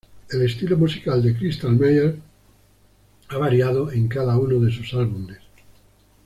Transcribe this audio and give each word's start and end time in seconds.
El 0.31 0.41
estilo 0.41 0.77
musical 0.79 1.21
de 1.21 1.37
Krystal 1.37 1.73
Meyers 1.75 2.17
ha 3.27 3.37
variado 3.37 3.91
en 3.91 4.07
cada 4.07 4.35
uno 4.39 4.59
de 4.59 4.71
sus 4.71 4.95
álbumes. 4.95 5.37